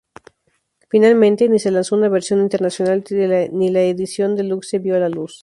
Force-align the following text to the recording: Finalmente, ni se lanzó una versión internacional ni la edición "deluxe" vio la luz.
Finalmente, 0.89 1.47
ni 1.47 1.59
se 1.59 1.69
lanzó 1.69 1.95
una 1.95 2.09
versión 2.09 2.41
internacional 2.41 3.03
ni 3.51 3.69
la 3.69 3.81
edición 3.83 4.35
"deluxe" 4.35 4.79
vio 4.81 4.97
la 4.99 5.09
luz. 5.09 5.33